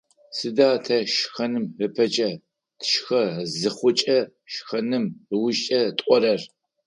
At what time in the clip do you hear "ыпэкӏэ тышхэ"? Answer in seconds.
1.85-3.21